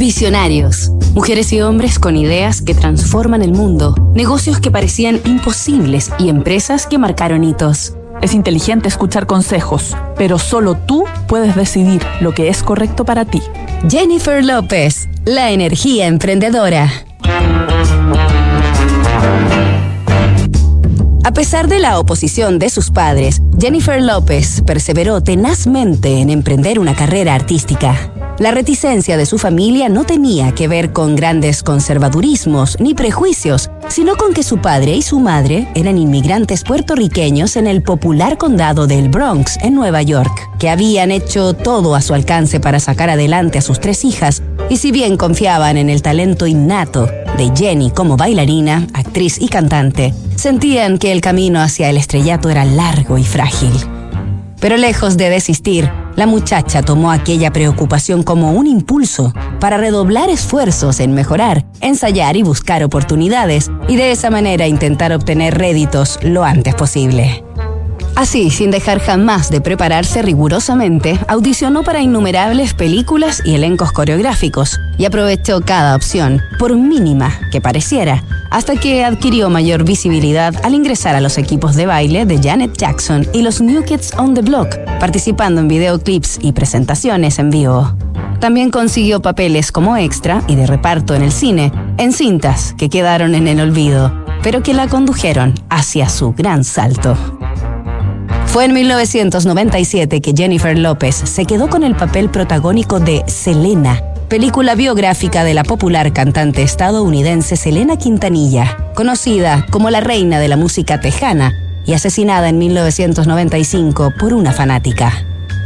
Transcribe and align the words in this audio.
Visionarios. 0.00 0.92
Mujeres 1.12 1.52
y 1.52 1.60
hombres 1.60 1.98
con 1.98 2.16
ideas 2.16 2.62
que 2.62 2.74
transforman 2.74 3.42
el 3.42 3.52
mundo, 3.52 3.94
negocios 4.14 4.58
que 4.58 4.70
parecían 4.70 5.20
imposibles 5.26 6.10
y 6.18 6.30
empresas 6.30 6.86
que 6.86 6.96
marcaron 6.96 7.44
hitos. 7.44 7.92
Es 8.22 8.32
inteligente 8.32 8.88
escuchar 8.88 9.26
consejos, 9.26 9.94
pero 10.16 10.38
solo 10.38 10.74
tú 10.74 11.04
puedes 11.28 11.54
decidir 11.54 12.00
lo 12.22 12.32
que 12.32 12.48
es 12.48 12.62
correcto 12.62 13.04
para 13.04 13.26
ti. 13.26 13.42
Jennifer 13.90 14.42
López, 14.42 15.06
la 15.26 15.50
energía 15.50 16.06
emprendedora. 16.06 16.90
A 21.24 21.32
pesar 21.34 21.68
de 21.68 21.78
la 21.78 21.98
oposición 21.98 22.58
de 22.58 22.70
sus 22.70 22.90
padres, 22.90 23.42
Jennifer 23.60 24.00
López 24.00 24.62
perseveró 24.66 25.22
tenazmente 25.22 26.20
en 26.20 26.30
emprender 26.30 26.78
una 26.78 26.96
carrera 26.96 27.34
artística. 27.34 28.10
La 28.40 28.52
reticencia 28.52 29.18
de 29.18 29.26
su 29.26 29.36
familia 29.36 29.90
no 29.90 30.04
tenía 30.04 30.52
que 30.52 30.66
ver 30.66 30.94
con 30.94 31.14
grandes 31.14 31.62
conservadurismos 31.62 32.80
ni 32.80 32.94
prejuicios, 32.94 33.70
sino 33.88 34.16
con 34.16 34.32
que 34.32 34.42
su 34.42 34.62
padre 34.62 34.96
y 34.96 35.02
su 35.02 35.20
madre 35.20 35.68
eran 35.74 35.98
inmigrantes 35.98 36.64
puertorriqueños 36.64 37.56
en 37.56 37.66
el 37.66 37.82
popular 37.82 38.38
condado 38.38 38.86
del 38.86 39.10
Bronx, 39.10 39.58
en 39.60 39.74
Nueva 39.74 40.00
York, 40.00 40.32
que 40.58 40.70
habían 40.70 41.10
hecho 41.10 41.52
todo 41.52 41.94
a 41.94 42.00
su 42.00 42.14
alcance 42.14 42.60
para 42.60 42.80
sacar 42.80 43.10
adelante 43.10 43.58
a 43.58 43.62
sus 43.62 43.78
tres 43.78 44.06
hijas, 44.06 44.42
y 44.70 44.78
si 44.78 44.90
bien 44.90 45.18
confiaban 45.18 45.76
en 45.76 45.90
el 45.90 46.00
talento 46.00 46.46
innato 46.46 47.10
de 47.36 47.52
Jenny 47.54 47.90
como 47.90 48.16
bailarina, 48.16 48.86
actriz 48.94 49.36
y 49.38 49.48
cantante, 49.48 50.14
sentían 50.36 50.96
que 50.96 51.12
el 51.12 51.20
camino 51.20 51.60
hacia 51.60 51.90
el 51.90 51.98
estrellato 51.98 52.48
era 52.48 52.64
largo 52.64 53.18
y 53.18 53.24
frágil. 53.24 53.72
Pero 54.60 54.78
lejos 54.78 55.18
de 55.18 55.28
desistir, 55.28 55.90
la 56.16 56.26
muchacha 56.26 56.82
tomó 56.82 57.10
aquella 57.10 57.52
preocupación 57.52 58.22
como 58.22 58.52
un 58.52 58.66
impulso 58.66 59.32
para 59.58 59.76
redoblar 59.76 60.30
esfuerzos 60.30 61.00
en 61.00 61.12
mejorar, 61.14 61.64
ensayar 61.80 62.36
y 62.36 62.42
buscar 62.42 62.82
oportunidades 62.84 63.70
y 63.88 63.96
de 63.96 64.12
esa 64.12 64.30
manera 64.30 64.66
intentar 64.66 65.12
obtener 65.12 65.58
réditos 65.58 66.18
lo 66.22 66.44
antes 66.44 66.74
posible. 66.74 67.44
Así, 68.16 68.50
sin 68.50 68.70
dejar 68.70 69.00
jamás 69.00 69.50
de 69.50 69.60
prepararse 69.60 70.20
rigurosamente, 70.20 71.18
audicionó 71.28 71.82
para 71.82 72.02
innumerables 72.02 72.74
películas 72.74 73.40
y 73.44 73.54
elencos 73.54 73.92
coreográficos 73.92 74.78
y 74.98 75.06
aprovechó 75.06 75.62
cada 75.62 75.96
opción, 75.96 76.42
por 76.58 76.76
mínima 76.76 77.32
que 77.50 77.60
pareciera, 77.60 78.22
hasta 78.50 78.76
que 78.76 79.04
adquirió 79.04 79.48
mayor 79.48 79.84
visibilidad 79.84 80.54
al 80.64 80.74
ingresar 80.74 81.14
a 81.14 81.20
los 81.20 81.38
equipos 81.38 81.76
de 81.76 81.86
baile 81.86 82.26
de 82.26 82.42
Janet 82.42 82.76
Jackson 82.76 83.26
y 83.32 83.42
los 83.42 83.60
New 83.60 83.84
Kids 83.84 84.12
on 84.18 84.34
the 84.34 84.42
Block, 84.42 84.76
participando 84.98 85.60
en 85.60 85.68
videoclips 85.68 86.38
y 86.42 86.52
presentaciones 86.52 87.38
en 87.38 87.50
vivo. 87.50 87.94
También 88.40 88.70
consiguió 88.70 89.22
papeles 89.22 89.70
como 89.70 89.96
extra 89.96 90.42
y 90.46 90.56
de 90.56 90.66
reparto 90.66 91.14
en 91.14 91.22
el 91.22 91.32
cine, 91.32 91.72
en 91.96 92.12
cintas 92.12 92.74
que 92.76 92.88
quedaron 92.88 93.34
en 93.34 93.48
el 93.48 93.60
olvido, 93.60 94.12
pero 94.42 94.62
que 94.62 94.74
la 94.74 94.88
condujeron 94.88 95.54
hacia 95.68 96.08
su 96.08 96.32
gran 96.32 96.64
salto. 96.64 97.16
Fue 98.50 98.64
en 98.64 98.72
1997 98.74 100.20
que 100.20 100.34
Jennifer 100.36 100.76
López 100.76 101.14
se 101.14 101.44
quedó 101.44 101.70
con 101.70 101.84
el 101.84 101.94
papel 101.94 102.30
protagónico 102.30 102.98
de 102.98 103.22
Selena, 103.28 104.02
película 104.28 104.74
biográfica 104.74 105.44
de 105.44 105.54
la 105.54 105.62
popular 105.62 106.12
cantante 106.12 106.62
estadounidense 106.62 107.54
Selena 107.54 107.96
Quintanilla, 107.96 108.76
conocida 108.96 109.64
como 109.70 109.88
la 109.90 110.00
reina 110.00 110.40
de 110.40 110.48
la 110.48 110.56
música 110.56 111.00
tejana 111.00 111.52
y 111.86 111.92
asesinada 111.92 112.48
en 112.48 112.58
1995 112.58 114.14
por 114.18 114.34
una 114.34 114.50
fanática. 114.50 115.12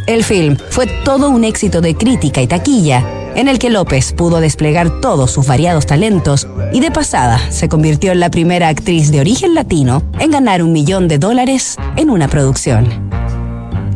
El 0.06 0.22
film 0.22 0.58
fue 0.68 0.86
todo 1.06 1.30
un 1.30 1.44
éxito 1.44 1.80
de 1.80 1.96
crítica 1.96 2.42
y 2.42 2.46
taquilla, 2.46 3.02
en 3.34 3.48
el 3.48 3.58
que 3.58 3.70
López 3.70 4.12
pudo 4.12 4.40
desplegar 4.40 5.00
todos 5.00 5.30
sus 5.30 5.46
variados 5.46 5.86
talentos 5.86 6.46
y 6.72 6.80
de 6.80 6.90
pasada 6.90 7.40
se 7.50 7.68
convirtió 7.68 8.12
en 8.12 8.20
la 8.20 8.30
primera 8.30 8.68
actriz 8.68 9.10
de 9.10 9.20
origen 9.20 9.54
latino 9.54 10.02
en 10.18 10.30
ganar 10.30 10.62
un 10.62 10.72
millón 10.72 11.08
de 11.08 11.18
dólares 11.18 11.76
en 11.96 12.10
una 12.10 12.28
producción. 12.28 12.88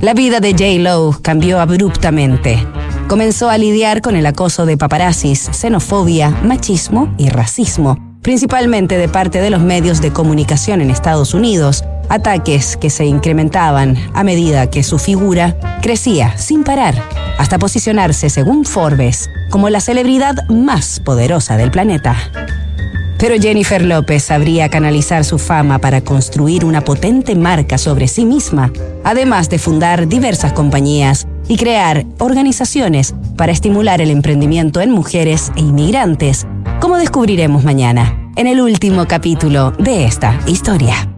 La 0.01 0.15
vida 0.15 0.39
de 0.41 0.53
J. 0.53 0.65
Lo 0.79 1.19
cambió 1.23 1.59
abruptamente. 1.59 2.65
Comenzó 3.09 3.51
a 3.51 3.59
lidiar 3.59 4.01
con 4.01 4.15
el 4.15 4.27
acoso 4.27 4.65
de 4.65 4.77
paparazzis, 4.77 5.49
xenofobia, 5.53 6.31
machismo 6.31 7.13
y 7.19 7.31
racismo, 7.31 7.99
principalmente 8.23 8.97
de 8.97 9.09
parte 9.09 9.41
de 9.41 9.51
los 9.51 9.61
medios 9.61 10.01
de 10.01 10.13
comunicación 10.13 10.81
en 10.83 10.91
Estados 10.91 11.35
Unidos, 11.35 11.85
ataques 12.09 12.77
que 12.77 12.91
se 12.91 13.07
incrementaban 13.07 13.97
a 14.15 14.23
medida 14.23 14.71
que 14.71 14.83
su 14.83 14.99
figura 14.99 15.57
crecía 15.83 16.37
sin 16.37 16.65
parar, 16.65 16.95
hasta 17.39 17.59
posicionarse, 17.59 18.29
según 18.29 18.65
Forbes, 18.65 19.31
como 19.49 19.71
la 19.71 19.81
celebridad 19.81 20.37
más 20.49 21.01
poderosa 21.01 21.57
del 21.57 21.71
planeta. 21.71 22.17
Pero 23.19 23.35
Jennifer 23.41 23.85
López 23.85 24.25
sabría 24.25 24.69
canalizar 24.69 25.25
su 25.25 25.39
fama 25.39 25.79
para 25.79 26.03
construir 26.03 26.65
una 26.65 26.83
potente 26.83 27.35
marca 27.35 27.77
sobre 27.79 28.07
sí 28.07 28.25
misma, 28.25 28.73
además 29.03 29.49
de 29.49 29.59
fundar 29.59 30.07
diversas 30.07 30.53
compañías 30.53 31.27
y 31.49 31.57
crear 31.57 32.07
organizaciones 32.19 33.15
para 33.37 33.53
estimular 33.53 34.01
el 34.01 34.11
emprendimiento 34.11 34.81
en 34.81 34.91
mujeres 34.91 35.51
e 35.57 35.61
inmigrantes, 35.61 36.47
como 36.81 36.97
descubriremos 36.97 37.65
mañana, 37.65 38.31
en 38.37 38.47
el 38.47 38.61
último 38.61 39.07
capítulo 39.09 39.73
de 39.73 40.05
esta 40.05 40.39
historia. 40.47 41.18